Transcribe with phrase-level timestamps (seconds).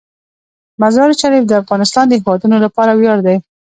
[0.81, 3.37] مزارشریف د افغانستان د هیوادوالو لپاره ویاړ دی.